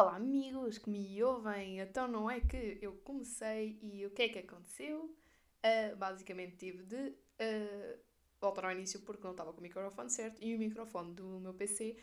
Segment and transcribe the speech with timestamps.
[0.00, 1.80] Olá, amigos que me ouvem.
[1.80, 5.06] Então, não é que eu comecei e o que é que aconteceu?
[5.06, 7.98] Uh, basicamente, tive de uh,
[8.40, 11.52] voltar ao início porque não estava com o microfone certo e o microfone do meu
[11.52, 11.96] PC,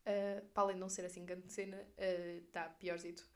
[0.00, 3.28] uh, para além de não ser assim grande cena, está piorzito.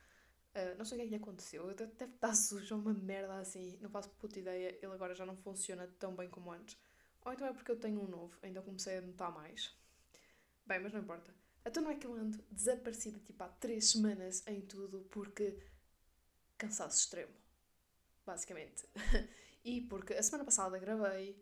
[0.79, 1.75] não sei o que é que lhe aconteceu.
[1.75, 3.79] Deve estar sujo, uma merda assim.
[3.83, 4.79] Não faço puta ideia.
[4.81, 6.75] Ele agora já não funciona tão bem como antes.
[7.23, 9.77] Ou então é porque eu tenho um novo, ainda comecei a notar mais.
[10.65, 11.46] Bem, mas não importa.
[11.67, 15.59] Então não é que eu ando desaparecida tipo há três semanas em tudo porque
[16.57, 17.33] cansaço extremo,
[18.25, 18.89] basicamente.
[19.65, 21.33] e porque a semana passada gravei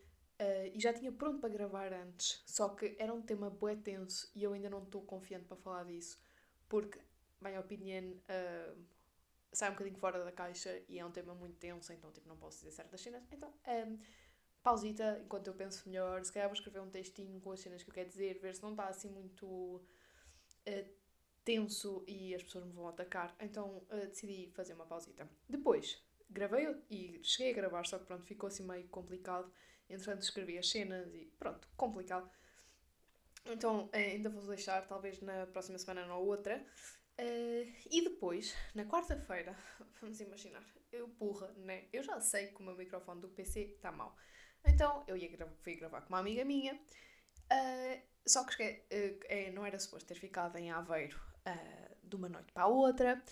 [0.40, 4.30] uh, e já tinha pronto para gravar antes, só que era um tema bué tenso
[4.34, 6.18] e eu ainda não estou confiante para falar disso
[6.68, 6.98] porque,
[7.40, 8.84] bem, a opinião uh,
[9.52, 12.36] sai um bocadinho fora da caixa e é um tema muito tenso, então tipo, não
[12.36, 13.22] posso dizer certas cenas.
[13.30, 13.98] Então, um, ehm,
[14.62, 17.90] pausita, enquanto eu penso melhor, se calhar vou escrever um textinho com as cenas que
[17.90, 19.84] eu quero dizer, ver se não está assim muito
[20.68, 20.94] uh,
[21.44, 23.34] tenso e as pessoas me vão atacar.
[23.40, 25.28] Então uh, decidi fazer uma pausita.
[25.48, 29.52] Depois gravei e cheguei a gravar, só que pronto, ficou assim meio complicado.
[29.88, 32.28] Entretanto, escrevi as cenas e pronto, complicado.
[33.46, 36.64] Então uh, ainda vou deixar, talvez na próxima semana ou outra.
[37.20, 39.56] Uh, e depois, na quarta-feira,
[40.00, 41.84] vamos imaginar, eu burra, né?
[41.92, 44.16] Eu já sei que o meu microfone do PC está mau.
[44.64, 46.74] Então eu ia gra fui gravar com uma amiga minha.
[46.74, 52.28] Uh, só que uh, é, não era suposto ter ficado em Aveiro uh, de uma
[52.28, 53.22] noite para a outra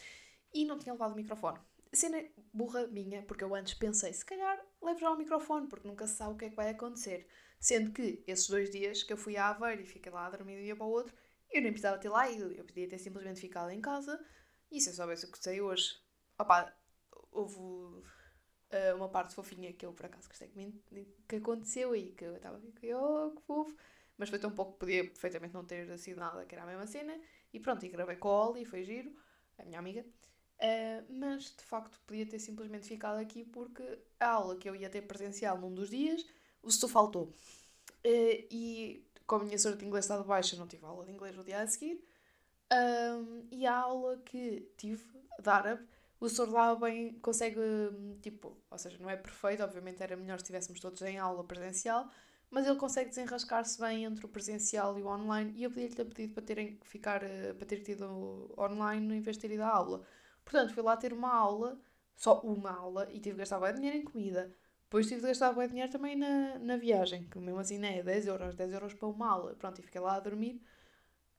[0.53, 1.59] e não tinha levado o microfone.
[1.93, 6.07] Cena burra minha, porque eu antes pensei, se calhar levo já o microfone, porque nunca
[6.07, 7.27] se sabe o que é que vai acontecer.
[7.61, 10.57] Sendo que esses dois dias que eu fui a Aveiro e fiquei lá a dormir
[10.57, 11.15] de um dia para o outro,
[11.51, 14.19] eu nem precisava ter lá ido, eu podia ter simplesmente ficado em casa
[14.71, 16.01] e se eu soubesse o que sei hoje.
[16.39, 16.75] Opá,
[17.31, 22.25] houve uh, uma parte fofinha que eu por acaso gostei que, que aconteceu e que
[22.25, 23.77] eu estava a oh, que fofo
[24.19, 26.87] mas foi tão pouco que podia perfeitamente não ter sido nada, que era a mesma
[26.87, 27.19] cena.
[27.53, 29.15] E pronto, e gravei com a Oli, foi giro,
[29.59, 30.05] a minha amiga.
[30.59, 33.83] Uh, mas de facto podia ter simplesmente ficado aqui porque
[34.21, 36.25] a aula que eu ia ter presencial num dos dias,
[36.63, 37.25] o setor faltou.
[38.05, 41.13] Uh, e como a minha sorte de inglês está de baixa, não tive aula de
[41.13, 42.05] inglês no dia a seguir.
[42.73, 45.05] Um, e a aula que tive
[45.39, 45.85] de árabe,
[46.21, 47.61] o setor lá bem consegue,
[48.23, 52.09] tipo, ou seja, não é perfeito, obviamente era melhor se estivéssemos todos em aula presencial,
[52.53, 56.05] mas ele consegue desenrascar-se bem entre o presencial e o online e eu podia-lhe ter
[56.05, 58.05] pedido para, terem, ficar, eh, para ter tido
[58.59, 60.03] online em vez de ter ido à aula.
[60.45, 61.81] Portanto, fui lá ter uma aula,
[62.15, 64.55] só uma aula, e tive de gastar bem dinheiro em comida.
[64.83, 68.03] Depois tive de gastar bem dinheiro também na, na viagem, que mesmo assim não é
[68.03, 69.55] 10 euros, 10 euros para uma aula.
[69.55, 70.63] Pronto, e fiquei lá a dormir,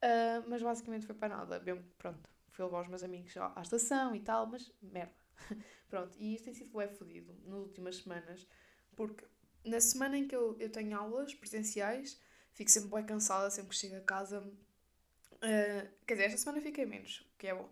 [0.03, 1.59] uh, mas basicamente foi para nada.
[1.59, 5.13] Bem, pronto, fui levar os meus amigos à estação e tal, mas merda.
[5.88, 8.47] pronto, e isto tem sido bem fodido nas últimas semanas,
[8.96, 9.23] porque
[9.66, 12.19] na semana em que eu, eu tenho aulas presenciais,
[12.53, 14.40] fico sempre bem cansada, sempre que chego a casa.
[14.41, 17.69] Uh, quer dizer, esta semana fiquei menos, o que é bom.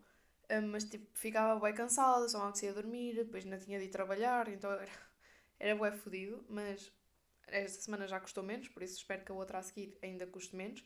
[0.52, 3.90] Uh, mas tipo, ficava bem cansada, só não a dormir, depois ainda tinha de ir
[3.90, 4.88] trabalhar, então era,
[5.60, 6.92] era bem fodido, mas
[7.48, 10.56] esta semana já custou menos, por isso espero que a outra a seguir ainda custe
[10.56, 10.84] menos.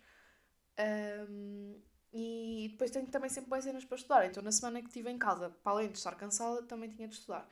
[0.77, 1.81] Um,
[2.13, 4.25] e depois tenho também sempre boas cenas para estudar.
[4.25, 7.15] Então, na semana que estive em casa, para além de estar cansada, também tinha de
[7.15, 7.49] estudar.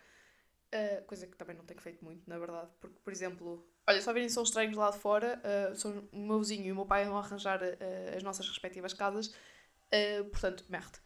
[0.73, 2.71] Uh, coisa que também não tenho feito muito, na verdade.
[2.81, 6.39] Porque, por exemplo, olha, só virem são estranhos lá de fora, uh, são o meu
[6.39, 9.27] vizinho e o meu pai vão arranjar uh, as nossas respectivas casas.
[9.27, 10.97] Uh, portanto, merda.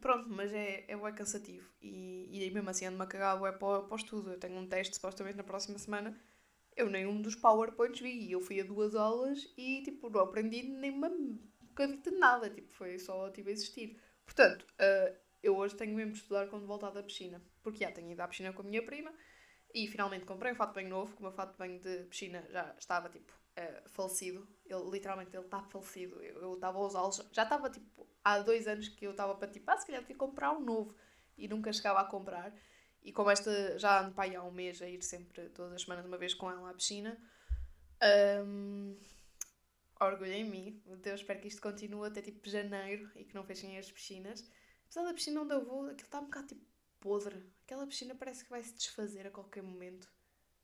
[0.00, 1.66] pronto, mas é, é bem cansativo.
[1.80, 4.32] E, e mesmo assim ando-me a cagar é para, para o estudo.
[4.32, 6.14] Eu tenho um teste supostamente na próxima semana.
[6.76, 8.30] Eu nem um dos PowerPoints vi.
[8.30, 11.08] Eu fui a duas aulas e tipo, não aprendi nem uma
[11.74, 12.48] bocadinho de nada.
[12.50, 13.98] Tipo, foi só tipo, existir.
[14.24, 17.40] Portanto, uh, eu hoje tenho mesmo de estudar quando voltar da piscina.
[17.62, 19.12] Porque já tenho ido à piscina com a minha prima
[19.74, 22.46] e finalmente comprei um fato bem novo, que o meu fato de banho de piscina
[22.50, 24.48] já estava tipo uh, falecido.
[24.64, 26.22] Ele, literalmente ele está falecido.
[26.22, 29.70] Eu estava a usá-los, já estava tipo há dois anos que eu estava para tipo,
[29.70, 30.94] ah, se calhar devia comprar um novo
[31.36, 32.54] e nunca chegava a comprar.
[33.02, 35.82] E como esta já ando para aí há um mês a ir sempre todas as
[35.82, 37.20] semanas uma vez com ela à piscina,
[38.46, 38.96] um,
[40.00, 40.82] orgulho em mim.
[41.02, 44.48] Deus, espero que isto continue até tipo janeiro e que não fechem as piscinas.
[44.94, 46.64] Apesar da piscina onde eu vou, aquilo está um bocado tipo
[47.00, 47.44] podre.
[47.64, 50.08] Aquela piscina parece que vai se desfazer a qualquer momento.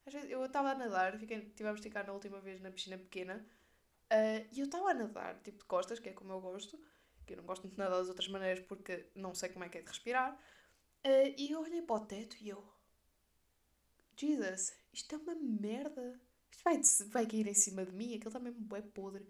[0.07, 2.97] Às vezes, eu estava a nadar, fiquei, tivemos de ficar na última vez na piscina
[2.97, 3.45] pequena,
[4.05, 6.81] uh, e eu estava a nadar, tipo de costas, que é como eu gosto,
[7.27, 9.69] que eu não gosto muito de nadar das outras maneiras porque não sei como é
[9.69, 12.65] que é de respirar, uh, e eu olhei para o teto e eu.
[14.17, 16.21] Jesus, isto é uma merda.
[16.53, 19.27] Isto vai, vai cair em cima de mim, aquilo está mesmo é podre.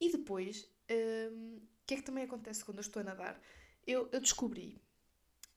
[0.00, 3.38] E depois, ah, o que é que também acontece quando eu estou a nadar?
[3.86, 4.80] Eu, eu descobri,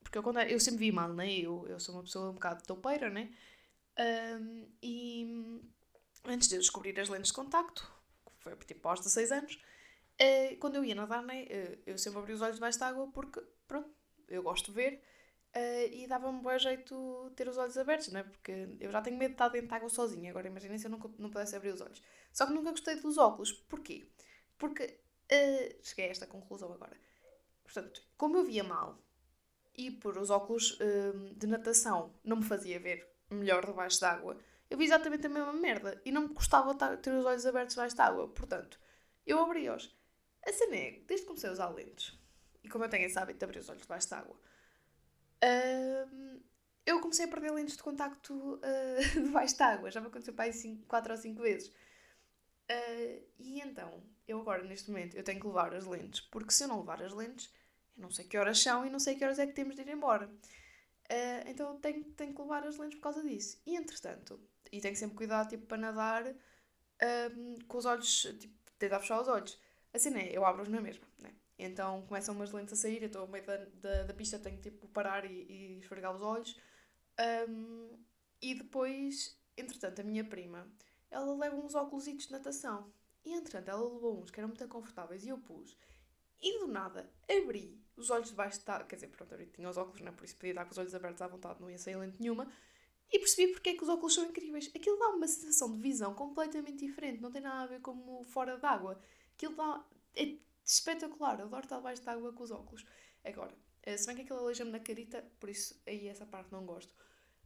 [0.02, 1.32] porque eu, quando, eu sempre vi mal, né?
[1.32, 3.32] Eu, eu sou uma pessoa um bocado toupeira, né?
[3.98, 5.62] Um, e
[6.24, 7.90] antes de eu descobrir as lentes de contacto,
[8.26, 9.58] que foi tipo aos 16 anos,
[10.14, 13.08] Uh, quando eu ia nadar, né, uh, eu sempre abri os olhos debaixo de água
[13.12, 13.90] porque, pronto,
[14.28, 15.02] eu gosto de ver
[15.56, 18.22] uh, e dava-me bom jeito ter os olhos abertos, né?
[18.22, 20.30] Porque eu já tenho medo de estar dentro de água sozinha.
[20.30, 22.00] Agora imaginem se eu não, não pudesse abrir os olhos.
[22.32, 23.52] Só que nunca gostei dos óculos.
[23.52, 24.06] Porquê?
[24.56, 25.00] Porque
[25.82, 26.96] cheguei a esta conclusão agora.
[27.64, 29.02] Portanto, como eu via mal
[29.74, 30.78] e por os óculos
[31.36, 34.38] de natação não me fazia ver melhor debaixo d'água,
[34.70, 37.96] eu vi exatamente a mesma merda e não me gostava ter os olhos abertos debaixo
[37.96, 38.28] d'água.
[38.28, 38.78] Portanto,
[39.26, 39.94] eu abri-os.
[40.46, 42.18] A cena é, desde que comecei a usar lentes,
[42.62, 44.36] e como eu tenho esse hábito de abrir os olhos debaixo de água,
[45.44, 46.40] uh,
[46.84, 48.60] eu comecei a perder lentes de contacto uh,
[49.24, 49.90] debaixo de água.
[49.90, 51.72] Já me aconteceu para aí 4 ou 5 vezes.
[52.70, 56.64] Uh, e então, eu agora, neste momento, eu tenho que levar as lentes, porque se
[56.64, 57.52] eu não levar as lentes,
[57.96, 59.82] eu não sei que horas são e não sei que horas é que temos de
[59.82, 60.26] ir embora.
[60.26, 63.60] Uh, então tenho, tenho que levar as lentes por causa disso.
[63.66, 64.40] E entretanto,
[64.72, 69.28] e tenho sempre cuidado tipo, para nadar uh, com os olhos, tipo, tentar fechar os
[69.28, 69.58] olhos.
[69.92, 71.32] Assim é, eu abro-os na mesma, né?
[71.58, 74.60] Então começam umas lentes a sair, eu estou ao meio da, da, da, pista, tenho
[74.60, 76.58] tipo parar e, e esfregar os olhos.
[77.48, 77.90] Um,
[78.42, 80.66] e depois, entretanto, a minha prima,
[81.14, 82.92] ela leva uns óculos de natação.
[83.24, 85.76] E entretanto, ela levou uns que eram muito confortáveis e eu pus.
[86.42, 88.84] E do nada, abri os olhos debaixo da.
[88.84, 90.12] Quer dizer, pronto, abri, tinha os óculos, não é?
[90.12, 92.50] Por isso podia estar com os olhos abertos à vontade, não ia sair lente nenhuma.
[93.10, 94.70] E percebi porque é que os óculos são incríveis.
[94.74, 98.58] Aquilo dá uma sensação de visão completamente diferente, não tem nada a ver com fora
[98.58, 99.00] d'água.
[99.36, 99.84] Aquilo dá.
[100.16, 102.84] É espetacular, eu adoro estar debaixo de água com os óculos.
[103.24, 106.64] Agora, eh, se bem que aquilo aleija-me na carita, por isso aí essa parte não
[106.64, 106.92] gosto.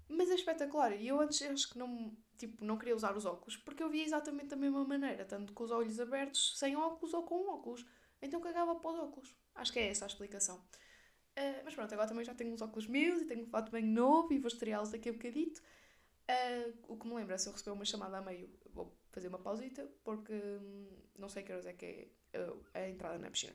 [0.08, 0.92] Mas é espetacular.
[0.92, 4.04] E eu antes acho que não, tipo, não queria usar os óculos porque eu via
[4.04, 7.84] exatamente da mesma maneira, tanto com os olhos abertos, sem óculos ou com óculos.
[8.20, 9.34] Então cagava para os óculos.
[9.54, 10.56] Acho que é essa a explicação.
[11.38, 13.84] Uh, mas pronto, agora também já tenho uns óculos meus e tenho um fato bem
[13.84, 15.62] novo e vou estreá-los daqui a bocadito.
[16.28, 19.38] Uh, o que me lembra, se eu receber uma chamada a meio, vou fazer uma
[19.38, 23.54] pausita, porque hum, não sei que horas é que é uh, a entrada na piscina.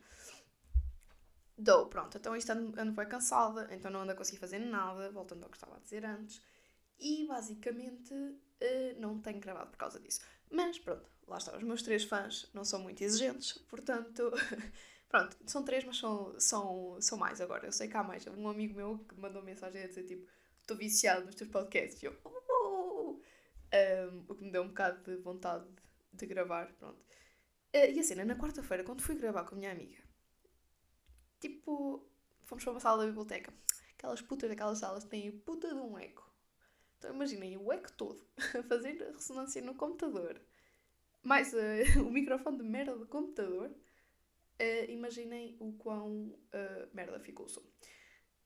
[1.58, 5.12] Dou, pronto, então isto ando, ando bem cansada, então não ando a conseguir fazer nada,
[5.12, 6.42] voltando ao que estava a dizer antes.
[7.00, 8.14] E basicamente
[8.98, 10.22] não tenho gravado por causa disso.
[10.50, 14.32] Mas pronto, lá está, os meus três fãs não são muito exigentes, portanto
[15.14, 17.68] Pronto, são três, mas são, são, são mais agora.
[17.68, 18.26] Eu sei que há mais.
[18.26, 20.28] Um amigo meu que mandou mensagem a dizer tipo:
[20.60, 22.02] Estou viciado nos teus podcasts.
[22.02, 23.22] E eu, uh!
[23.72, 25.68] um, o que me deu um bocado de vontade
[26.12, 26.74] de gravar.
[26.80, 27.00] Pronto.
[27.76, 30.03] Uh, e a cena, na quarta-feira, quando fui gravar com a minha amiga,
[31.44, 32.06] tipo,
[32.44, 33.54] fomos para uma sala da biblioteca.
[33.98, 36.30] Aquelas putas daquelas salas têm puta de um eco.
[36.98, 38.26] Então imaginem o eco todo
[38.58, 40.40] a fazer ressonância no computador,
[41.22, 47.46] mais uh, o microfone de merda do computador uh, imaginem o quão uh, merda ficou
[47.46, 47.64] o som.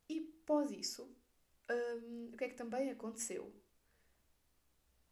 [0.10, 1.04] E pós isso,
[1.70, 3.54] um, o que é que também aconteceu?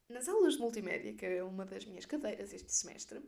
[0.09, 3.21] Nas aulas de multimédia, que é uma das minhas cadeiras este semestre,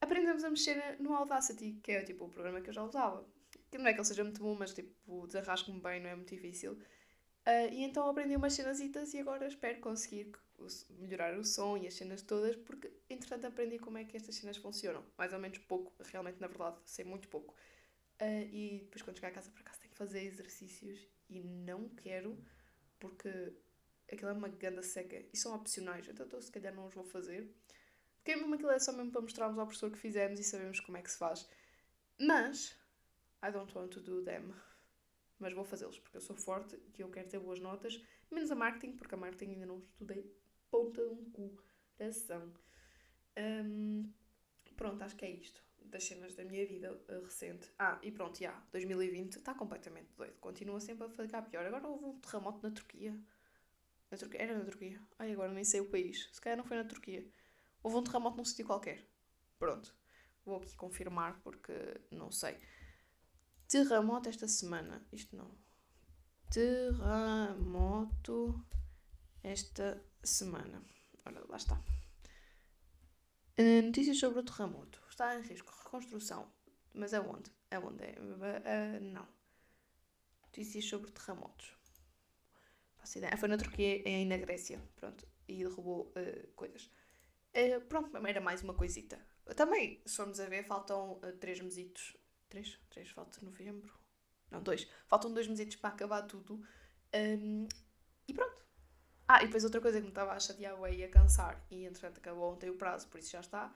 [0.00, 3.26] aprendemos a mexer no Audacity, que é tipo o programa que eu já usava.
[3.70, 6.34] Que não é que ele seja muito bom, mas tipo, desarrasco-me bem, não é muito
[6.34, 6.72] difícil.
[7.48, 10.32] Uh, e então aprendi umas cenasitas e agora espero conseguir
[10.98, 14.56] melhorar o som e as cenas todas, porque entretanto aprendi como é que estas cenas
[14.56, 15.04] funcionam.
[15.16, 17.54] Mais ou menos pouco, realmente, na verdade, sei muito pouco.
[18.20, 21.88] Uh, e depois quando chegar a casa, por acaso, tenho que fazer exercícios e não
[21.88, 22.36] quero,
[22.98, 23.54] porque
[24.12, 27.04] aquilo é uma ganda seca e são opcionais, então, então se calhar não os vou
[27.04, 27.48] fazer.
[28.16, 30.98] Porque mesmo aquilo é só mesmo para mostrarmos ao professor que fizemos e sabemos como
[30.98, 31.48] é que se faz.
[32.20, 32.76] Mas,
[33.42, 34.52] I don't want to do them.
[35.38, 38.02] Mas vou fazê-los porque eu sou forte e eu quero ter boas notas.
[38.30, 40.24] Menos a marketing, porque a marketing ainda não estudei
[40.70, 41.56] ponta de um
[41.96, 42.52] coração.
[43.36, 44.12] Um,
[44.76, 45.62] pronto, acho que é isto.
[45.78, 47.70] Das cenas da minha vida uh, recente.
[47.78, 48.52] Ah, e pronto, já.
[48.72, 50.36] 2020 está completamente doido.
[50.40, 51.64] Continua sempre a ficar pior.
[51.64, 53.18] Agora houve um terremoto na Turquia.
[54.10, 54.42] Na Turquia?
[54.42, 55.00] Era na Turquia.
[55.18, 56.28] Ai, agora nem sei o país.
[56.32, 57.26] Se calhar não foi na Turquia.
[57.82, 59.06] Houve um terremoto num sítio qualquer.
[59.58, 59.94] Pronto.
[60.44, 61.72] Vou aqui confirmar porque
[62.10, 62.58] não sei.
[63.68, 65.06] Terremoto esta semana.
[65.12, 65.54] Isto não.
[66.50, 67.86] Terremoto
[69.42, 70.82] esta semana.
[71.24, 71.74] Ora, lá está.
[73.58, 75.02] Uh, notícias sobre o terremoto.
[75.10, 75.70] Está em risco.
[75.84, 76.50] Reconstrução.
[76.94, 77.52] Mas aonde?
[77.70, 78.14] Aonde é?
[78.18, 79.28] Uh, não.
[80.44, 81.76] Notícias sobre terremotos.
[82.96, 83.36] Faço ideia.
[83.36, 84.80] Foi na Turquia e na Grécia.
[84.96, 85.28] Pronto.
[85.46, 86.90] E derrubou uh, coisas.
[87.54, 89.18] Uh, pronto, era mais uma coisita.
[89.54, 92.16] Também, se formos a ver, faltam uh, três mesitos.
[92.48, 92.78] Três?
[92.88, 93.92] Três, falta novembro.
[94.50, 94.88] Não, dois.
[95.06, 96.62] Faltam dois mesitos para acabar tudo.
[97.14, 97.68] Um,
[98.26, 98.56] e pronto.
[99.26, 102.18] Ah, e depois outra coisa que me estava a chatear e a cansar, e entretanto
[102.18, 103.74] acabou ontem o prazo, por isso já está,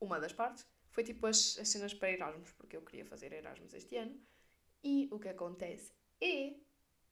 [0.00, 3.72] uma das partes, foi tipo as, as cenas para Erasmus, porque eu queria fazer Erasmus
[3.72, 4.20] este ano,
[4.82, 6.56] e o que acontece é,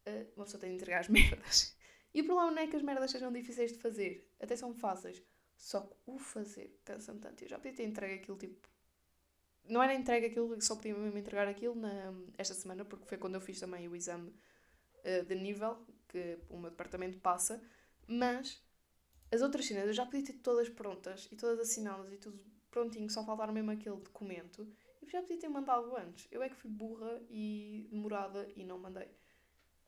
[0.08, 1.76] uh, uma pessoa tem de entregar as merdas.
[2.12, 5.22] E o problema não é que as merdas sejam difíceis de fazer, até são fáceis,
[5.56, 7.44] só que o fazer cansa-me tanto.
[7.44, 8.68] Eu já podia ter entregue aquilo tipo
[9.68, 13.34] não era entregue aquilo, só podia mesmo entregar aquilo na, esta semana, porque foi quando
[13.34, 17.62] eu fiz também o exame uh, de nível que o meu departamento passa,
[18.06, 18.62] mas
[19.30, 23.10] as outras cenas eu já podia ter todas prontas e todas assinadas e tudo prontinho,
[23.10, 24.66] só faltar mesmo aquele documento.
[25.02, 26.26] E já podia ter mandado antes.
[26.30, 29.06] Eu é que fui burra e demorada e não mandei.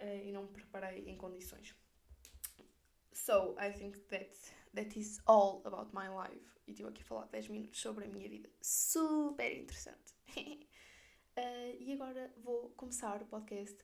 [0.01, 1.75] Uh, e não me preparei em condições.
[3.13, 4.31] So, I think that,
[4.75, 6.61] that is all about my life.
[6.67, 8.49] E estive aqui a falar 10 minutos sobre a minha vida.
[8.61, 10.15] Super interessante.
[10.37, 10.63] uh,
[11.81, 13.79] e agora vou começar o podcast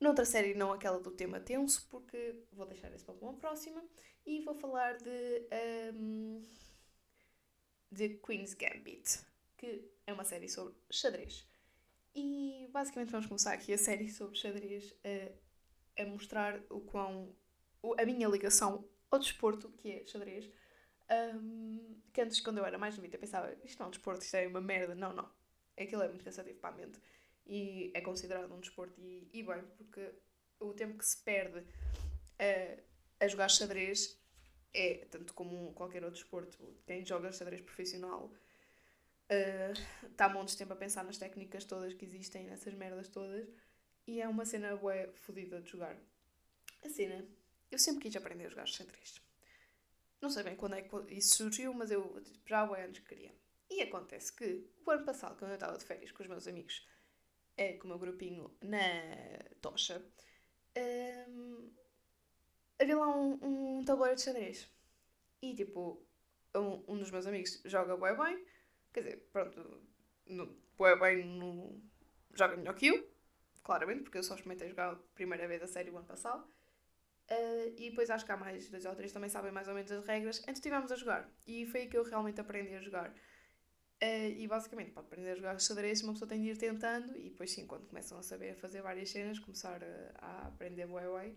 [0.00, 3.82] noutra série, não aquela do tema tenso, porque vou deixar esse para uma próxima.
[4.24, 5.48] E vou falar de.
[5.94, 6.42] Um,
[7.90, 9.20] de Queen's Gambit,
[9.56, 11.46] que é uma série sobre xadrez.
[12.14, 17.34] E basicamente vamos começar aqui a série sobre xadrez a, a mostrar o quão.
[17.98, 20.50] a minha ligação ao desporto, que é xadrez.
[21.10, 24.34] Um, que antes, quando eu era mais novita, pensava isto não é um desporto, isto
[24.34, 24.94] é uma merda.
[24.94, 25.30] Não, não.
[25.78, 27.00] Aquilo é muito cansativo para a mente.
[27.46, 30.12] E é considerado um desporto, e, e bem, porque
[30.60, 31.64] o tempo que se perde
[32.38, 34.18] a, a jogar xadrez
[34.72, 38.32] é, tanto como qualquer outro desporto, quem joga xadrez profissional
[40.10, 43.46] está uh, montes de tempo a pensar nas técnicas todas que existem, nessas merdas todas,
[44.06, 45.98] e é uma cena bué fodida de jogar.
[46.82, 47.26] A cena,
[47.70, 49.20] eu sempre quis aprender a jogar xadrez.
[50.20, 53.32] Não sei bem quando é que isso surgiu, mas eu já há anos queria.
[53.70, 56.86] E acontece que, o ano passado, quando eu estava de férias com os meus amigos,
[57.56, 58.78] é, com o meu grupinho na
[59.60, 60.02] Tocha,
[61.28, 61.70] um,
[62.78, 64.70] havia lá um, um tabuleiro de xadrez.
[65.42, 66.02] E tipo,
[66.54, 68.44] um, um dos meus amigos joga bué bem,
[68.92, 69.82] quer dizer, pronto,
[70.76, 71.80] bué bem no,
[72.34, 73.08] joga melhor que eu,
[73.62, 76.48] claramente, porque eu só experimentei jogar a primeira vez a série o ano passado.
[77.30, 79.90] Uh, e depois acho que há mais dois ou três também sabem mais ou menos
[79.92, 80.38] as regras.
[80.40, 81.30] Então estivemos a jogar.
[81.46, 83.10] E foi aí que eu realmente aprendi a jogar.
[84.02, 87.16] Uh, e basicamente, para aprender a jogar xadrez, uma pessoa tem de ir tentando.
[87.16, 91.06] E depois, sim, quando começam a saber fazer várias cenas, começar a, a aprender bué,
[91.06, 91.34] bué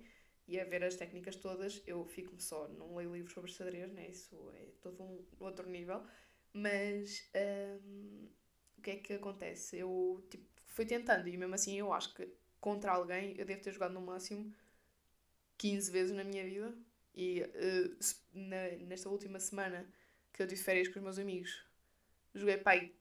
[0.48, 4.10] e a ver as técnicas todas, eu fico só, não leio livros sobre xadrez, né?
[4.10, 6.04] isso é todo um outro nível,
[6.54, 7.30] mas
[7.86, 8.28] um,
[8.78, 9.78] o que é que acontece?
[9.78, 12.28] Eu tipo, fui tentando e mesmo assim eu acho que
[12.60, 14.54] contra alguém eu devo ter jogado no máximo
[15.62, 16.74] 15 vezes na minha vida
[17.14, 17.98] e uh,
[18.34, 19.88] na, nesta última semana
[20.34, 21.64] que eu tive férias com os meus amigos
[22.34, 22.92] joguei pai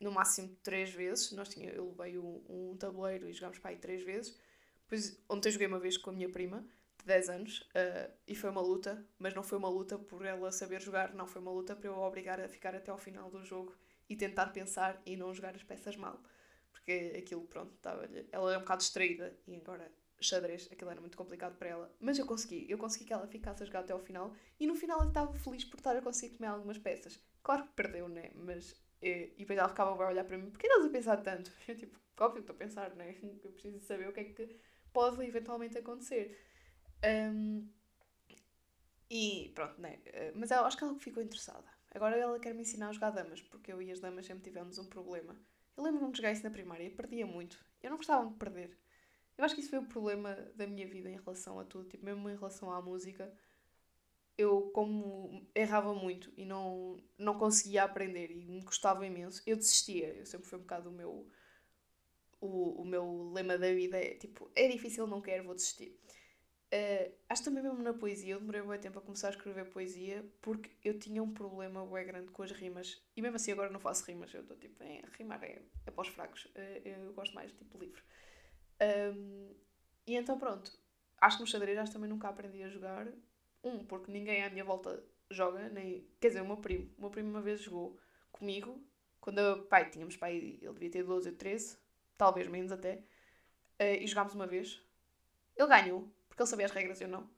[0.00, 4.04] no máximo 3 vezes, nós tinha, eu levei um, um tabuleiro e jogámos pai 3
[4.04, 4.38] vezes.
[4.86, 6.62] Pois ontem joguei uma vez com a minha prima,
[6.98, 10.52] de 10 anos, uh, e foi uma luta, mas não foi uma luta por ela
[10.52, 11.26] saber jogar, não.
[11.26, 13.74] Foi uma luta para eu obrigar a ficar até ao final do jogo
[14.08, 16.22] e tentar pensar e não jogar as peças mal.
[16.70, 19.90] Porque aquilo, pronto, estava ela é um bocado distraída e agora
[20.20, 21.96] xadrez, aquilo era muito complicado para ela.
[22.00, 24.74] Mas eu consegui, eu consegui que ela ficasse a jogar até ao final e no
[24.74, 27.18] final eu estava feliz por estar a conseguir comer algumas peças.
[27.42, 28.30] Claro que perdeu, né?
[28.34, 28.74] Mas.
[29.02, 31.52] E, e depois ela ficava a olhar para mim, porquê estás a pensar tanto?
[31.68, 33.16] Eu tipo, óbvio que estou a pensar, né?
[33.44, 34.60] Eu preciso saber o que é que
[34.92, 36.38] pode eventualmente acontecer.
[37.04, 37.68] Um,
[39.10, 39.98] e pronto, né?
[40.06, 41.68] Eh, mas eu acho que ela ficou interessada.
[41.94, 44.78] Agora ela quer me ensinar a jogar damas, porque eu e as damas sempre tivemos
[44.78, 45.36] um problema.
[45.76, 47.64] Eu lembro-me de jogar isso na primária perdia muito.
[47.82, 48.76] Eu não gostava de perder.
[49.36, 52.04] Eu acho que isso foi o problema da minha vida em relação a tudo, tipo,
[52.04, 53.32] mesmo em relação à música.
[54.36, 60.14] Eu, como errava muito e não, não conseguia aprender e me custava imenso, eu desistia.
[60.14, 61.30] Eu sempre fui um bocado o meu
[62.44, 65.98] o, o meu lema da vida é tipo, é difícil, não quero, vou desistir.
[66.72, 70.24] Uh, acho também mesmo na poesia, eu demorei muito tempo a começar a escrever poesia
[70.42, 73.78] porque eu tinha um problema bem grande com as rimas e mesmo assim agora não
[73.78, 77.34] faço rimas, eu estou tipo, é, rimar é, é para os fracos, uh, eu gosto
[77.34, 78.02] mais tipo livro.
[78.80, 79.54] Um,
[80.06, 80.70] e então pronto,
[81.20, 83.06] acho que no xadrez acho também nunca aprendi a jogar.
[83.62, 86.06] Um, porque ninguém à minha volta joga, nem.
[86.20, 86.90] Quer dizer, o meu primo.
[86.98, 87.98] O meu primo uma vez jogou
[88.30, 88.82] comigo,
[89.20, 91.78] quando eu, pai, tínhamos pai, ele devia ter 12 ou 13,
[92.16, 92.96] talvez menos até,
[93.80, 94.82] uh, e jogámos uma vez.
[95.56, 97.30] Ele ganhou, porque ele sabia as regras e eu não.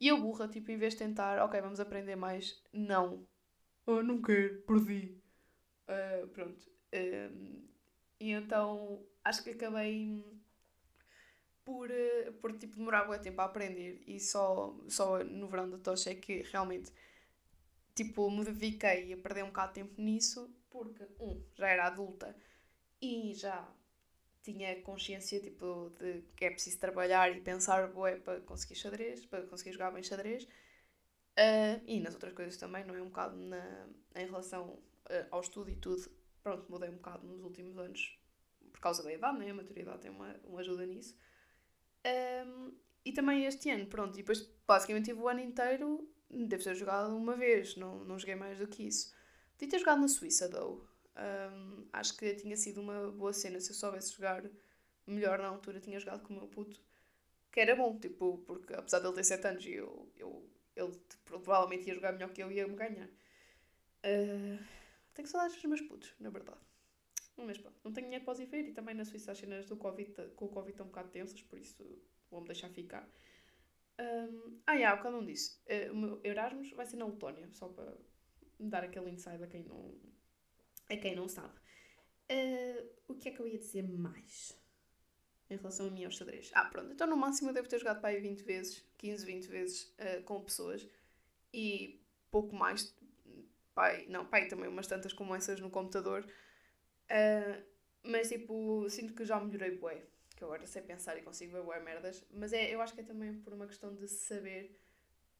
[0.00, 3.26] E eu burra, tipo, em vez de tentar, ok, vamos aprender mais, não.
[3.86, 5.20] Oh, não quero, perdi.
[5.88, 6.66] Uh, pronto.
[6.94, 7.66] Uh,
[8.18, 10.24] e então acho que acabei
[11.66, 15.78] por, uh, por tipo, demorar muito tempo a aprender e só, só no verão da
[15.78, 16.92] tocha é que realmente
[17.92, 22.36] tipo, me dediquei a perder um bocado de tempo nisso porque, um, já era adulta
[23.02, 23.68] e já
[24.42, 29.44] tinha consciência tipo, de que é preciso trabalhar e pensar bué para conseguir xadrez, para
[29.46, 30.44] conseguir jogar bem xadrez.
[30.44, 33.02] Uh, e nas outras coisas também, não é?
[33.02, 36.08] Um bocado na, em relação uh, ao estudo e tudo.
[36.42, 38.18] Pronto, mudei um bocado nos últimos anos
[38.72, 39.50] por causa da idade, né?
[39.50, 41.18] A maturidade tem uma, uma ajuda nisso.
[42.06, 42.72] Um,
[43.04, 47.16] e também este ano, pronto, e depois basicamente tive o ano inteiro, devo ter jogado
[47.16, 49.14] uma vez, não, não joguei mais do que isso.
[49.52, 50.86] Podia ter jogado na Suíça, though.
[51.16, 54.44] Um, acho que tinha sido uma boa cena se eu soubesse jogar
[55.06, 56.80] melhor na altura, tinha jogado com o meu puto,
[57.50, 61.88] que era bom, tipo, porque apesar de ele ter 7 anos, eu, eu, ele provavelmente
[61.88, 63.06] ia jogar melhor que eu e ia-me ganhar.
[63.06, 64.62] Uh,
[65.14, 66.60] tenho saudades dos meus putos, na verdade.
[67.36, 69.66] Mas pronto, não tenho dinheiro para os ir ver e também na Suíça as cenas
[69.66, 71.84] do COVID, com o Covid estão um bocado tensas, por isso
[72.30, 73.08] vou-me deixar ficar.
[73.98, 75.58] Um, ah, já, o que eu não disse.
[75.66, 77.96] Uh, o meu Erasmus vai ser na Letónia, só para
[78.58, 79.94] dar aquele insight a quem não,
[80.88, 81.54] a quem não sabe.
[82.30, 84.58] Uh, o que é que eu ia dizer mais
[85.48, 86.50] em relação a mim aos xadrez?
[86.54, 89.46] Ah, pronto, então no máximo eu devo ter jogado para aí 20 vezes, 15, 20
[89.46, 90.86] vezes uh, com pessoas
[91.52, 92.94] e pouco mais,
[93.74, 96.26] pai, não, pai também umas tantas como essas no computador.
[97.10, 97.62] Uh,
[98.02, 100.02] mas tipo, sinto que já melhorei bué
[100.36, 103.04] que agora sei pensar e consigo ver boas merdas, mas é, eu acho que é
[103.04, 104.78] também por uma questão de saber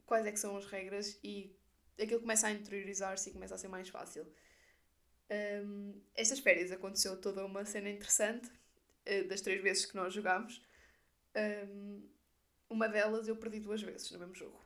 [0.05, 1.55] quais é que são as regras e
[2.01, 4.25] aquilo começa a interiorizar-se e começa a ser mais fácil.
[5.29, 10.63] Um, estas férias aconteceu toda uma cena interessante uh, das três vezes que nós jogámos.
[11.35, 12.09] Um,
[12.69, 14.59] uma delas eu perdi duas vezes no mesmo jogo.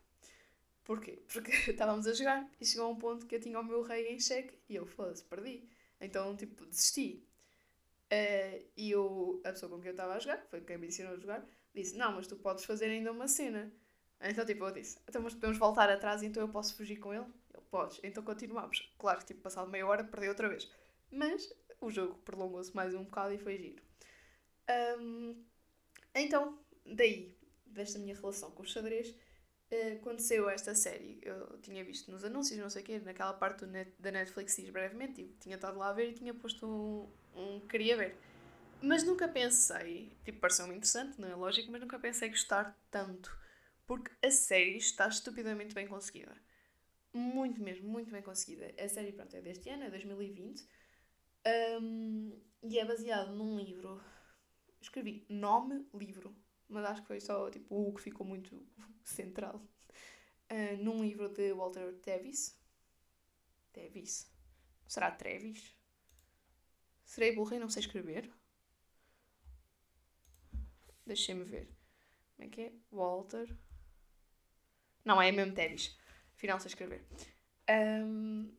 [0.86, 1.24] Porquê?
[1.32, 4.08] Porque estávamos a jogar e chegou a um ponto que eu tinha o meu rei
[4.14, 5.68] em xeque e eu, foda-se, perdi.
[6.02, 7.24] Então, tipo, desisti.
[8.12, 11.14] Uh, e eu, a pessoa com quem eu estava a jogar, foi quem me ensinou
[11.14, 13.72] a jogar, disse: Não, mas tu podes fazer ainda uma cena.
[14.20, 17.26] Então, tipo, eu disse: Então, mas podemos voltar atrás, então eu posso fugir com ele?
[17.54, 18.00] Ele: Podes.
[18.04, 18.92] Então continuamos.
[18.98, 20.70] Claro que, tipo, passado meia hora, perdi outra vez.
[21.10, 23.82] Mas o jogo prolongou-se mais um bocado e foi giro.
[25.00, 25.44] Um,
[26.14, 29.16] então, daí, desta minha relação com o xadrez,
[29.76, 31.20] aconteceu esta série.
[31.22, 34.70] Eu tinha visto nos anúncios, não sei o quê, naquela parte net, da Netflix, diz
[34.70, 38.18] brevemente, e tinha estado lá a ver e tinha posto um um, queria ver.
[38.82, 43.38] Mas nunca pensei, tipo, pareceu-me interessante, não é lógico, mas nunca pensei gostar tanto.
[43.86, 46.36] Porque a série está estupidamente bem conseguida.
[47.14, 48.74] Muito mesmo, muito bem conseguida.
[48.80, 50.68] A série, pronto, é deste ano, é 2020.
[51.82, 54.02] Um, e é baseado num livro.
[54.80, 56.36] Escrevi nome livro,
[56.68, 58.66] mas acho que foi só tipo, o que ficou muito
[59.04, 59.62] central.
[60.52, 62.60] Uh, num livro de Walter Tevis.
[63.72, 64.32] Tevis.
[64.88, 65.76] Será Trevis?
[67.06, 68.32] Serei burra e não sei escrever?
[71.06, 71.68] Deixem-me ver.
[72.36, 72.74] Como é que é?
[72.92, 73.58] Walter.
[75.04, 75.98] Não, é mesmo Tevis.
[76.36, 77.06] Afinal, sei escrever.
[77.70, 78.52] Um,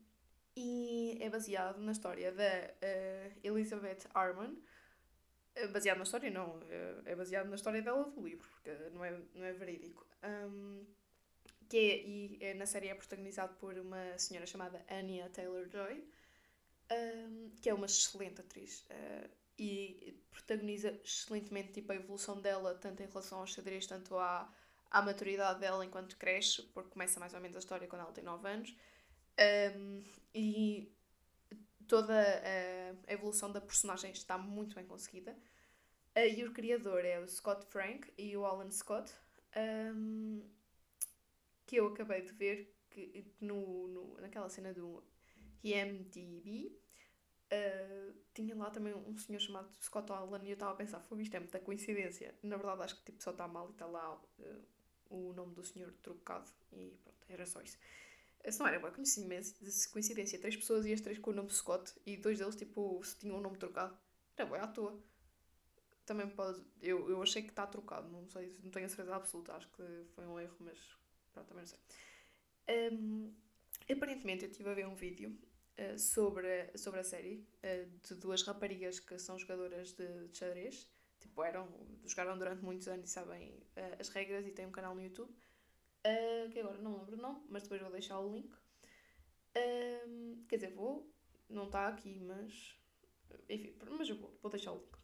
[0.57, 4.57] e é baseado na história da uh, Elizabeth Arman.
[5.56, 6.58] Uh, baseado na história, não.
[6.58, 10.06] Uh, é baseado na história dela do livro, porque não é, não é verídico.
[10.22, 10.86] Um,
[11.68, 16.04] que é, e é, na série é protagonizado por uma senhora chamada Anya Taylor-Joy
[16.92, 23.02] um, que é uma excelente atriz uh, e protagoniza excelentemente tipo, a evolução dela, tanto
[23.02, 24.52] em relação ao xadrez, tanto à,
[24.90, 28.24] à maturidade dela enquanto cresce, porque começa mais ou menos a história quando ela tem
[28.24, 28.74] 9 anos,
[29.76, 30.02] um,
[30.34, 30.92] e
[31.92, 35.37] toda a, evolução da personagem está muito bem conseguida.
[36.16, 39.12] Uh, e o criador é o Scott Frank e o Alan Scott,
[39.94, 40.42] um,
[41.66, 45.05] que eu acabei de ver que, no, no, naquela cena do
[45.62, 46.81] IMDb,
[47.52, 51.20] Uh, tinha lá também um senhor chamado Scott Allen e eu estava a pensar, foi
[51.20, 52.35] isto é muita coincidência.
[52.42, 54.64] Na verdade acho que tipo, só está mal e está lá uh,
[55.11, 57.76] o nome do senhor trocado e pronto, era só isso.
[58.48, 62.16] Se não era boa coincidência, três pessoas e as três com o nome Scott e
[62.16, 63.96] dois deles tipo tinham o nome trocado.
[64.37, 65.00] Era boa à toa.
[66.05, 66.61] Também pode.
[66.81, 69.83] Eu, eu achei que está trocado, não sei, não tenho a certeza absoluta, acho que
[70.14, 70.76] foi um erro, mas
[71.33, 72.90] pronto, também não sei.
[72.92, 73.33] Um,
[73.88, 75.38] aparentemente eu estive a ver um vídeo
[75.76, 80.88] eh, sobre, sobre a série uh, de duas raparigas que são jogadoras de, de xadrez.
[81.18, 81.68] Tipo, eram,
[82.05, 85.33] jogaram durante muitos anos e sabem uh, as regras e têm um canal no YouTube.
[86.52, 88.54] Que agora não lembro o nome, mas depois vou deixar o link.
[90.48, 91.10] Quer dizer, vou,
[91.48, 92.76] não está aqui, mas.
[93.48, 95.02] Enfim, mas eu vou, vou deixar o link.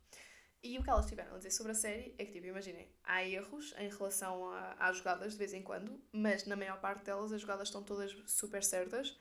[0.62, 3.22] E o que elas tiveram a dizer sobre a série é que, tipo, imaginem, há
[3.24, 7.40] erros em relação às jogadas de vez em quando, mas na maior parte delas as
[7.40, 9.16] jogadas estão todas super certas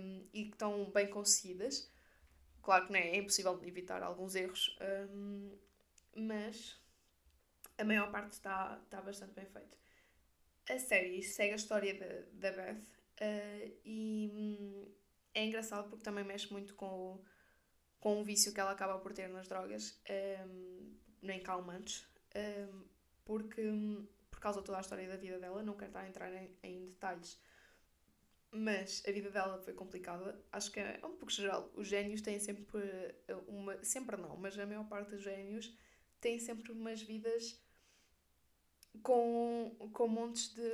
[0.00, 1.92] um, e que estão bem conseguidas.
[2.62, 4.76] Claro que é, é impossível evitar alguns erros,
[5.10, 5.58] um,
[6.14, 6.80] mas
[7.76, 9.76] a maior parte está, está bastante bem feito.
[10.70, 12.82] A série segue a história da, da Beth
[13.20, 14.92] uh, e hum,
[15.34, 17.24] é engraçado porque também mexe muito com o,
[18.00, 20.00] com o vício que ela acaba por ter nas drogas,
[20.46, 22.84] um, nem calmantes, um,
[23.24, 26.08] porque hum, por causa de toda a história da vida dela, não quero estar a
[26.08, 27.40] entrar em, em detalhes
[28.50, 30.40] mas a vida dela foi complicada.
[30.50, 31.70] Acho que é um pouco geral.
[31.74, 32.64] Os génios têm sempre
[33.46, 33.82] uma.
[33.84, 35.74] Sempre não, mas a maior parte dos génios
[36.20, 37.60] têm sempre umas vidas
[39.02, 40.70] com, com montes de.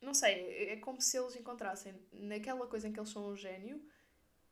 [0.00, 3.82] Não sei, é como se eles encontrassem naquela coisa em que eles são um gênio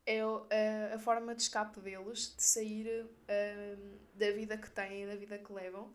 [0.07, 5.17] é a, a forma de escape deles de sair um, da vida que têm, da
[5.17, 5.93] vida que levam.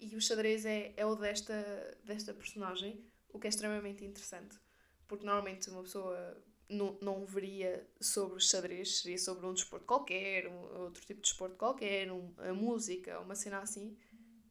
[0.00, 4.58] E o xadrez é, é o desta, desta personagem, o que é extremamente interessante.
[5.06, 10.48] Porque normalmente uma pessoa não, não veria sobre o xadrez, seria sobre um desporto qualquer,
[10.48, 13.96] um, outro tipo de desporto qualquer, um, a música, uma cena assim.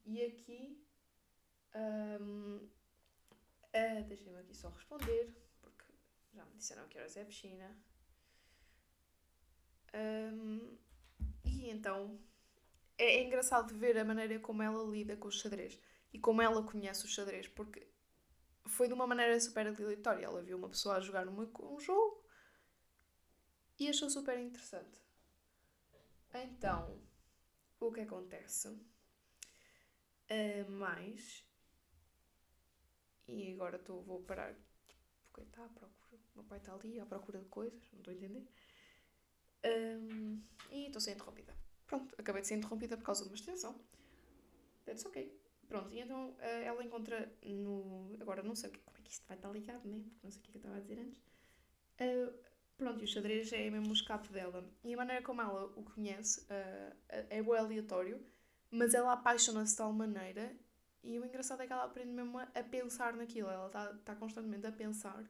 [0.06, 0.78] E aqui.
[1.76, 5.86] Um, uh, Deixem-me aqui só responder, porque
[6.34, 7.78] já me disseram que horas é a piscina.
[9.94, 10.78] Um,
[11.44, 12.18] e então
[12.98, 15.78] é, é engraçado ver a maneira como ela lida com o xadrez
[16.14, 17.88] e como ela conhece o xadrez, porque
[18.66, 20.26] foi de uma maneira super aleatória.
[20.26, 22.24] Ela viu uma pessoa a jogar uma, um jogo
[23.80, 25.02] e achou super interessante.
[26.34, 27.02] Então,
[27.80, 28.68] o que acontece?
[30.30, 31.44] Uh, mais.
[33.28, 34.56] E agora tô, vou parar
[35.32, 36.22] porque está à procura.
[36.34, 38.46] O meu pai está ali à procura de coisas, não estou a entender.
[39.66, 41.56] Um, e estou a ser interrompida.
[41.88, 43.80] Pronto, acabei de ser interrompida por causa de uma extensão.
[44.86, 45.40] That's ok.
[45.68, 48.18] Pronto, e então uh, ela encontra no.
[48.20, 50.00] Agora não sei como é que isto vai estar ligado, né?
[50.04, 51.22] Porque não sei o que, é eu estava a dizer antes.
[52.00, 52.34] Uh,
[52.76, 54.70] pronto, e o xadrez é mesmo o escape dela.
[54.84, 58.22] E a maneira como ela o conhece uh, é bem aleatório,
[58.70, 60.54] mas ela apaixona-se de tal maneira.
[61.04, 63.50] E o engraçado é que ela aprende mesmo a, pensar naquilo.
[63.50, 65.24] Ela está tá constantemente a pensar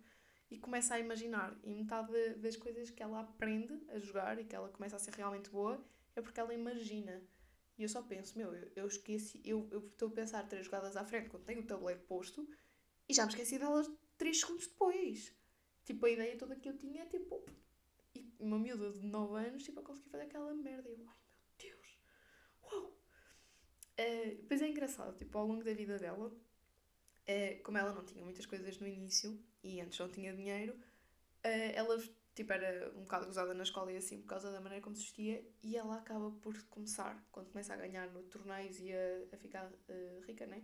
[0.50, 1.58] e começa a imaginar.
[1.64, 5.14] E metade das coisas que ela aprende a jogar e que ela começa a ser
[5.14, 5.84] realmente boa
[6.16, 7.22] é porque ela imagina.
[7.78, 11.06] E eu só penso, meu, eu, eu esqueci, eu estou a pensar três jogadas à
[11.06, 12.48] frente quando tenho o tabuleiro posto
[13.08, 15.34] e já me esqueci delas três segundos depois.
[15.86, 17.44] Tipo, a ideia toda que eu tinha, tipo,
[18.14, 20.90] e uma miúda de 9 anos, tipo, a conseguir fazer aquela merda.
[20.90, 21.21] E eu, ai!
[24.00, 28.24] Uh, depois é engraçado, tipo, ao longo da vida dela, uh, como ela não tinha
[28.24, 31.98] muitas coisas no início, e antes não tinha dinheiro, uh, ela
[32.34, 35.04] tipo, era um bocado gozada na escola e assim por causa da maneira como se
[35.04, 39.38] vestia e ela acaba por começar, quando começa a ganhar no torneios e a, a
[39.38, 40.64] ficar uh, rica, né?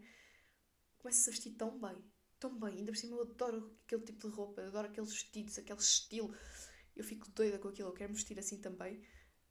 [0.98, 2.04] Começa-se a vestir tão bem,
[2.40, 5.80] tão bem, ainda por cima eu adoro aquele tipo de roupa, adoro aqueles vestidos, aquele
[5.80, 6.34] estilo,
[6.96, 9.02] eu fico doida com aquilo, eu quero vestir assim também.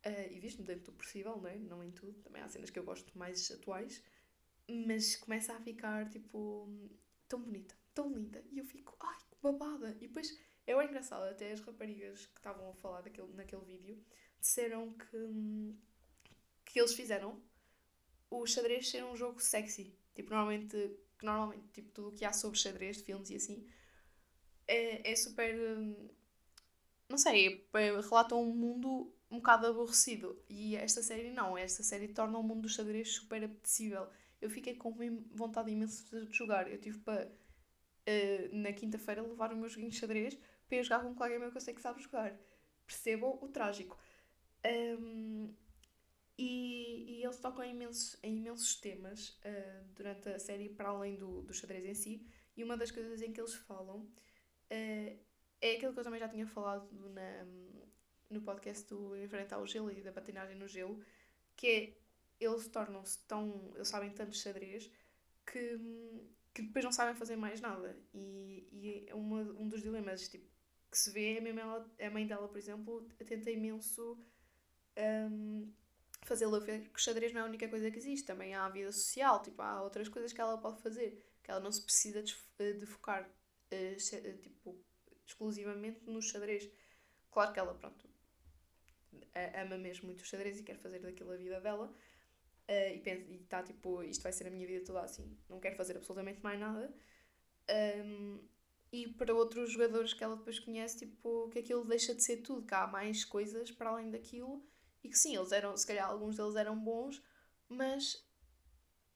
[0.06, 1.56] Uh, e visto-me dentro do possível, né?
[1.56, 4.00] não em tudo, também há cenas que eu gosto mais atuais,
[4.86, 6.70] mas começa a ficar tipo
[7.26, 9.96] tão bonita, tão linda, e eu fico, ai, babada.
[10.00, 14.00] E depois é o engraçado, até as raparigas que estavam a falar daquele, naquele vídeo
[14.40, 15.74] disseram que,
[16.64, 17.42] que eles fizeram
[18.30, 19.92] o xadrez ser um jogo sexy.
[20.14, 20.76] Tipo, normalmente,
[21.18, 23.66] que normalmente tipo, tudo o que há sobre xadrez, de filmes e assim,
[24.68, 25.56] é, é super.
[27.08, 30.42] Não sei, é, relata um mundo um bocado aborrecido.
[30.48, 34.08] E esta série não, esta série torna o mundo do xadrez super apetecível.
[34.40, 34.94] Eu fiquei com
[35.32, 36.70] vontade imensa de jogar.
[36.70, 41.00] Eu tive para uh, na quinta-feira levar o meu joguinho de xadrez para ir jogar
[41.00, 42.36] com um colega meu que eu sei que sabe jogar.
[42.86, 43.98] Percebam o trágico.
[44.64, 45.54] Um,
[46.38, 51.16] e, e, eles tocam em imensos, em imensos temas uh, durante a série, para além
[51.16, 52.26] do, do xadrez em si.
[52.56, 55.18] E uma das coisas em que eles falam uh,
[55.60, 57.44] é aquilo que eu também já tinha falado na,
[58.30, 61.02] no podcast do Enfrentar o Gelo e da patinagem no gelo,
[61.56, 61.96] que é
[62.40, 63.72] eles tornam-se tão.
[63.74, 64.90] Eles sabem tanto xadrez
[65.44, 65.78] que
[66.56, 67.94] que depois não sabem fazer mais nada.
[68.14, 70.46] E, e é uma, um dos dilemas tipo,
[70.90, 74.18] que se vê é mesmo ela, a mãe dela, por exemplo, tenta imenso
[75.30, 75.70] um,
[76.22, 78.26] fazê-la ver que o xadrez não é a única coisa que existe.
[78.26, 81.60] Também há a vida social, tipo, há outras coisas que ela pode fazer, que ela
[81.60, 84.74] não se precisa de, de focar uh, tipo,
[85.26, 86.70] exclusivamente no xadrez.
[87.30, 88.05] Claro que ela, pronto,
[89.62, 91.94] ama mesmo muito o xadrez e quer fazer daquilo a vida dela,
[92.68, 95.96] Uh, e está tipo, isto vai ser a minha vida toda assim, não quero fazer
[95.96, 96.92] absolutamente mais nada.
[97.70, 98.40] Um,
[98.92, 102.66] e para outros jogadores que ela depois conhece, tipo, que aquilo deixa de ser tudo,
[102.66, 104.66] que há mais coisas para além daquilo
[105.02, 107.22] e que sim, eles eram, se calhar alguns deles eram bons,
[107.68, 108.26] mas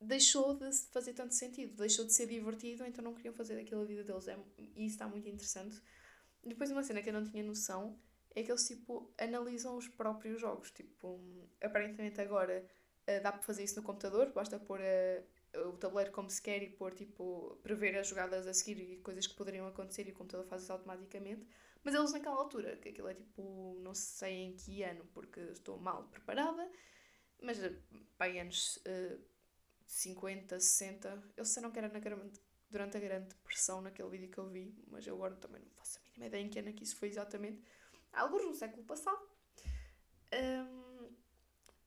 [0.01, 3.85] deixou de fazer tanto sentido, deixou de ser divertido, então não queriam fazer daquilo a
[3.85, 4.29] vida deles.
[4.29, 5.81] É, e isso está muito interessante.
[6.45, 7.99] Depois, uma cena que eu não tinha noção
[8.35, 10.71] é que eles, tipo, analisam os próprios jogos.
[10.71, 11.21] Tipo,
[11.61, 12.65] aparentemente agora
[13.11, 16.63] Uh, dá para fazer isso no computador, basta pôr uh, o tabuleiro como se quer
[16.63, 20.15] e pôr, tipo, prever as jogadas a seguir e coisas que poderiam acontecer e o
[20.15, 21.47] computador faz isso automaticamente.
[21.83, 25.79] Mas eles naquela altura, que aquilo é tipo, não sei em que ano, porque estou
[25.79, 26.71] mal preparada,
[27.43, 27.59] mas
[28.19, 29.21] para anos uh,
[29.87, 32.39] 50, 60, eles disseram que era na grande,
[32.69, 35.99] durante a Grande Depressão naquele vídeo que eu vi, mas eu agora também não faço
[35.99, 37.63] a mínima ideia em que ano é que isso foi exatamente.
[38.13, 39.21] Alguns no século passado.
[40.33, 41.15] Um,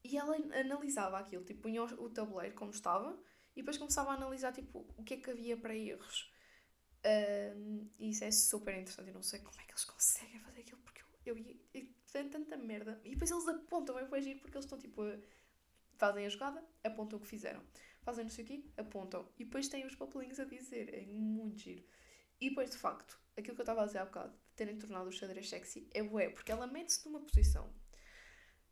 [0.02, 3.18] e ela analisava aquilo, tipo, punha o tabuleiro como estava
[3.56, 6.30] e depois começava a analisar, tipo, o que é que havia para erros.
[7.04, 9.08] Um, e isso é super interessante.
[9.08, 12.28] Eu não sei como é que eles conseguem fazer aquilo, porque eu, eu, eu fazem
[12.30, 13.00] tanta merda.
[13.04, 15.02] E depois eles apontam, é giro porque eles estão tipo.
[15.96, 17.62] Fazem a jogada, apontam o que fizeram.
[18.02, 19.28] Fazem não sei o quê, apontam.
[19.38, 20.92] E depois têm os papelinhos a dizer.
[20.92, 21.84] É muito giro.
[22.40, 25.12] E depois, de facto, aquilo que eu estava a dizer há bocado, terem tornado o
[25.12, 27.72] xadrez sexy, é bué, porque ela mete-se numa posição,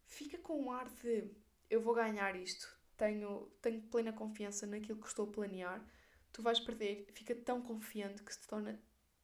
[0.05, 1.31] fica com um ar de
[1.68, 5.85] eu vou ganhar isto, tenho, tenho plena confiança naquilo que estou a planear,
[6.33, 8.81] tu vais perder, fica tão confiante que se torna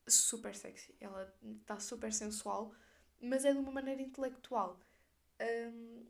[0.07, 0.95] super sexy.
[1.01, 2.75] Ela está super sensual,
[3.21, 4.81] mas é de uma maneira intelectual.
[5.41, 6.07] Um,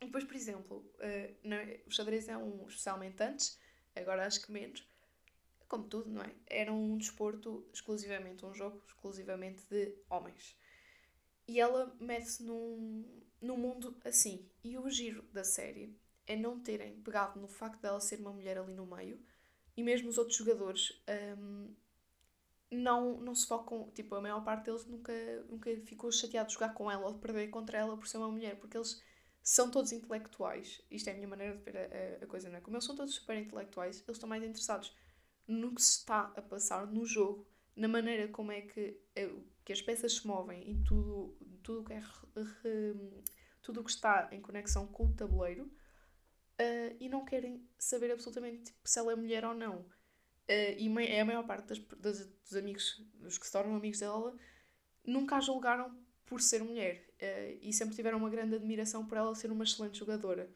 [0.00, 3.58] depois, por exemplo, uh, não, o xadrez é um, especialmente antes,
[3.94, 4.86] agora acho que menos,
[5.68, 6.34] como tudo, não é?
[6.46, 10.56] Era um desporto exclusivamente, um jogo exclusivamente de homens.
[11.48, 13.04] E ela mete-se num,
[13.40, 14.48] num mundo assim.
[14.64, 18.58] E o giro da série é não terem pegado no facto dela ser uma mulher
[18.58, 19.24] ali no meio
[19.76, 21.02] e mesmo os outros jogadores
[21.38, 21.74] um,
[22.70, 25.12] não, não se focam, tipo, a maior parte deles nunca,
[25.48, 28.30] nunca ficou chateado de jogar com ela ou de perder contra ela por ser uma
[28.30, 29.00] mulher, porque eles
[29.42, 30.82] são todos intelectuais.
[30.90, 32.60] Isto é a minha maneira de ver a, a, coisa, não é?
[32.60, 34.92] Como eles são todos super intelectuais, eles estão mais interessados
[35.46, 39.30] no que se está a passar no jogo, na maneira como é que, é,
[39.64, 42.00] que as peças se movem e tudo tudo que é
[43.82, 48.98] que está em conexão com o tabuleiro uh, e não querem saber absolutamente tipo, se
[48.98, 49.78] ela é mulher ou não.
[50.48, 53.98] Uh, e é a maior parte das, das, dos amigos, dos que se tornam amigos
[53.98, 54.32] dela,
[55.04, 55.92] nunca a julgaram
[56.24, 59.98] por ser mulher uh, e sempre tiveram uma grande admiração por ela ser uma excelente
[59.98, 60.48] jogadora.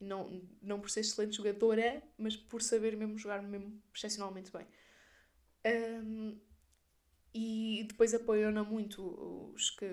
[0.00, 4.66] Não, não por ser excelente jogadora, mas por saber mesmo jogar mesmo excepcionalmente bem.
[5.66, 6.38] Um,
[7.34, 9.86] e depois apoiam-na muito os que.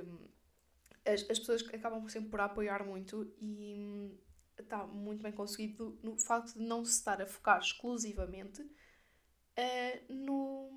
[1.05, 4.11] As, as pessoas acabam sempre por apoiar muito e
[4.57, 10.71] está muito bem conseguido no facto de não se estar a focar exclusivamente uh, no.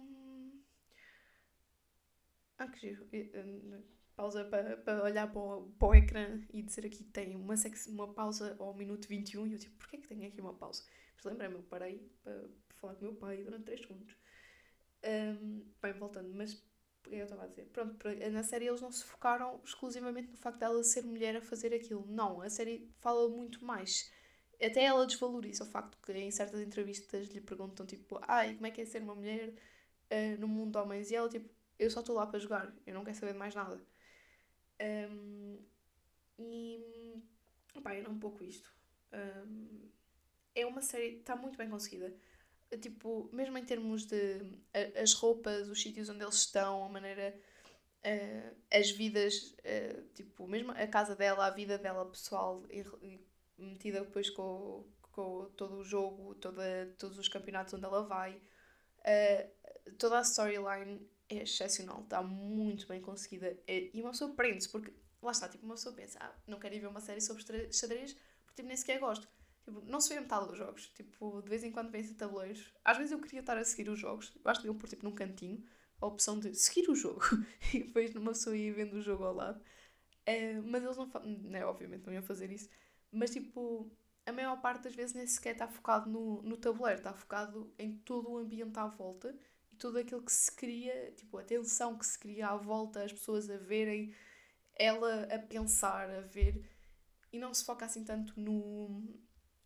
[2.59, 3.05] Ah, que giro.
[3.05, 7.54] Uh, pausa para, para olhar para o, para o ecrã e dizer aqui tem uma,
[7.87, 10.83] uma pausa ao minuto 21 e eu tipo, porquê que tem aqui uma pausa?
[11.14, 12.48] Mas lembrei-me, eu parei para,
[12.81, 14.16] falar com o meu pai durante 3 segundos.
[15.04, 16.61] Um, bem, voltando, mas
[17.09, 17.96] eu estava a dizer, pronto,
[18.33, 22.04] na série eles não se focaram exclusivamente no facto dela ser mulher a fazer aquilo.
[22.09, 24.11] Não, a série fala muito mais.
[24.61, 28.72] Até ela desvaloriza o facto que em certas entrevistas lhe perguntam tipo, ai, como é
[28.72, 31.11] que é ser uma mulher uh, no mundo de homens?
[31.12, 33.54] E ela tipo, eu só estou lá para jogar, eu não quero saber de mais
[33.54, 33.81] nada.
[34.81, 35.59] Um,
[36.38, 37.23] e
[37.83, 38.71] pá, era um pouco isto.
[39.12, 39.88] Um,
[40.55, 42.14] é uma série, está muito bem conseguida.
[42.81, 44.43] Tipo, mesmo em termos de
[44.75, 47.35] a, as roupas, os sítios onde eles estão, a maneira,
[48.05, 53.21] uh, as vidas, uh, tipo, mesmo a casa dela, a vida dela pessoal, e, e
[53.57, 58.41] metida depois com, com todo o jogo, toda, todos os campeonatos onde ela vai.
[58.99, 63.59] Uh, toda a storyline é excepcional, está muito bem conseguida.
[63.67, 66.75] É, e uma pessoa prende-se, porque lá está, tipo, uma pessoa pensa, ah, não quero
[66.75, 68.14] ir ver uma série sobre xadrez,
[68.45, 69.29] porque tipo, nem sequer gosto.
[69.64, 70.88] Tipo, não se vê metade dos jogos.
[70.95, 72.73] Tipo, de vez em quando vêm-se tabuleiros.
[72.85, 74.33] Às vezes eu queria estar a seguir os jogos.
[74.35, 75.62] Eu acho que eu por tipo num cantinho
[76.01, 77.21] a opção de seguir o jogo
[77.75, 79.61] e depois uma pessoa ia vendo o jogo ao lado.
[80.25, 82.69] É, mas eles não né, obviamente não iam fazer isso.
[83.12, 83.91] Mas tipo,
[84.25, 87.97] a maior parte das vezes nem sequer está focado no, no tabuleiro, está focado em
[87.99, 89.37] todo o ambiente à volta
[89.79, 93.49] tudo aquilo que se cria, tipo, a tensão que se cria à volta, as pessoas
[93.49, 94.14] a verem,
[94.75, 96.64] ela a pensar, a ver,
[97.33, 99.03] e não se foca assim tanto no.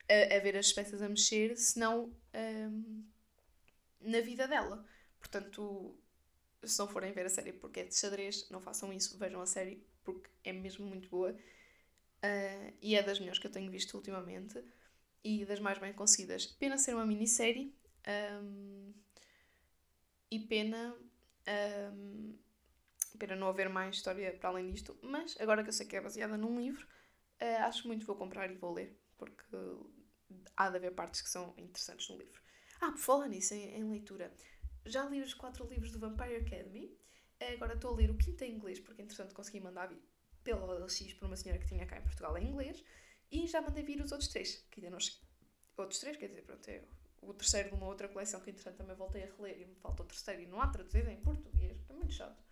[0.08, 3.04] a, a ver as peças a mexer, senão um,
[4.00, 4.84] na vida dela.
[5.18, 5.96] Portanto,
[6.62, 9.46] se não forem ver a série porque é de xadrez, não façam isso, vejam a
[9.46, 11.32] série porque é mesmo muito boa.
[12.24, 14.62] Uh, e é das melhores que eu tenho visto ultimamente
[15.24, 16.46] e das mais bem conseguidas.
[16.46, 17.74] Pena ser uma minissérie.
[18.42, 18.92] Um,
[20.32, 20.96] e pena,
[21.92, 22.34] um,
[23.18, 26.00] pena não haver mais história para além disto, mas agora que eu sei que é
[26.00, 26.86] baseada num livro,
[27.42, 29.44] uh, acho muito vou comprar e vou ler, porque
[30.56, 32.40] há de haver partes que são interessantes no livro.
[32.80, 34.32] Ah, por falar nisso, em, em leitura,
[34.86, 36.96] já li os quatro livros do Vampire Academy,
[37.52, 40.02] agora estou a ler o quinto em inglês, porque entretanto consegui mandar vir
[40.42, 42.82] pela OLX por uma senhora que tinha cá em Portugal em inglês,
[43.30, 44.98] e já mandei vir os outros três, que ainda não
[45.76, 46.82] Outros três, quer dizer, pronto, é
[47.22, 50.02] o terceiro de uma outra coleção que entretanto também voltei a reler e me falta
[50.02, 52.42] o terceiro e não há traduzido em português, é muito chato.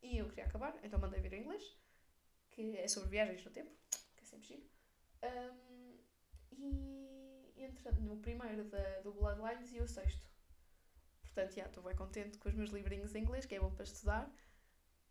[0.00, 1.76] E eu queria acabar, então mandei vir em inglês,
[2.50, 3.70] que é sobre viagens no tempo,
[4.16, 4.62] que é sempre giro.
[5.22, 5.98] Um,
[6.52, 10.26] e entretanto, no primeiro da, do Bloodlines e o sexto.
[11.22, 13.84] Portanto, já estou bem contente com os meus livrinhos em inglês, que é bom para
[13.84, 14.32] estudar.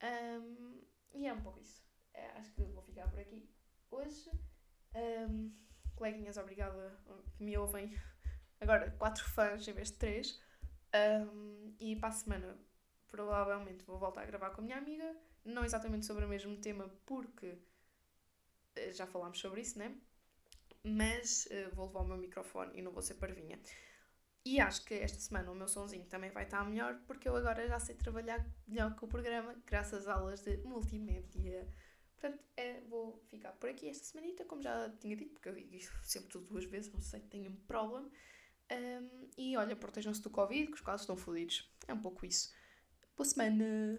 [0.03, 0.81] Um,
[1.13, 1.84] e é um pouco isso.
[2.13, 3.49] É, acho que vou ficar por aqui
[3.89, 4.29] hoje.
[4.95, 5.55] Um,
[5.95, 6.97] coleguinhas, obrigada
[7.38, 7.97] que me ouvem
[8.62, 10.39] agora quatro fãs em vez de três.
[10.93, 12.58] Um, e para a semana
[13.08, 16.89] provavelmente vou voltar a gravar com a minha amiga não exatamente sobre o mesmo tema,
[17.06, 19.95] porque uh, já falámos sobre isso, né?
[20.84, 23.60] Mas uh, vou levar o meu microfone e não vou ser parvinha.
[24.43, 27.67] E acho que esta semana o meu sonzinho também vai estar melhor, porque eu agora
[27.67, 31.67] já sei trabalhar melhor com o programa, graças às aulas de multimédia.
[32.15, 35.78] Portanto, é, vou ficar por aqui esta semanita, como já tinha dito, porque eu digo
[36.04, 38.10] sempre tudo duas vezes, não sei, tenho um problema.
[38.71, 41.69] Um, e olha, protejam-se do Covid, que os casos estão fodidos.
[41.88, 42.53] É um pouco isso.
[43.17, 43.89] Boa semana!